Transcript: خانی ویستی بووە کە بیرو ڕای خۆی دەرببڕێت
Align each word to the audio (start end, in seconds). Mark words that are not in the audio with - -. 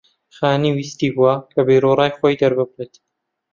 خانی 0.37 0.69
ویستی 0.77 1.09
بووە 1.15 1.33
کە 1.53 1.61
بیرو 1.67 1.91
ڕای 1.99 2.11
خۆی 2.17 2.39
دەرببڕێت 2.41 2.93